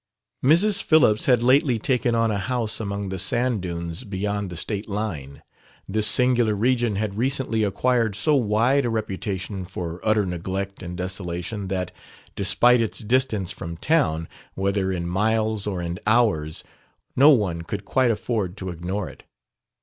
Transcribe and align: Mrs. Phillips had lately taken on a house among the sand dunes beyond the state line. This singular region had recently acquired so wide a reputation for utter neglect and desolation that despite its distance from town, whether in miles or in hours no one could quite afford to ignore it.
Mrs. 0.43 0.81
Phillips 0.81 1.25
had 1.27 1.43
lately 1.43 1.77
taken 1.77 2.15
on 2.15 2.31
a 2.31 2.39
house 2.39 2.79
among 2.79 3.09
the 3.09 3.19
sand 3.19 3.61
dunes 3.61 4.03
beyond 4.03 4.49
the 4.49 4.55
state 4.55 4.89
line. 4.89 5.43
This 5.87 6.07
singular 6.07 6.55
region 6.55 6.95
had 6.95 7.19
recently 7.19 7.63
acquired 7.63 8.15
so 8.15 8.35
wide 8.35 8.83
a 8.83 8.89
reputation 8.89 9.63
for 9.63 10.01
utter 10.03 10.25
neglect 10.25 10.81
and 10.81 10.97
desolation 10.97 11.67
that 11.67 11.91
despite 12.35 12.81
its 12.81 12.97
distance 12.97 13.51
from 13.51 13.77
town, 13.77 14.27
whether 14.55 14.91
in 14.91 15.05
miles 15.07 15.67
or 15.67 15.83
in 15.83 15.99
hours 16.07 16.63
no 17.15 17.29
one 17.29 17.61
could 17.61 17.85
quite 17.85 18.09
afford 18.09 18.57
to 18.57 18.69
ignore 18.69 19.07
it. 19.07 19.21